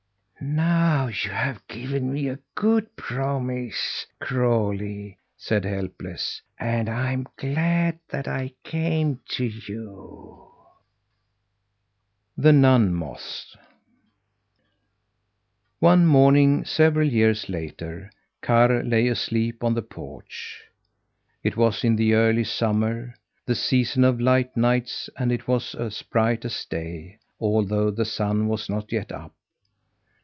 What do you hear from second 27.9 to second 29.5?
the sun was not yet up.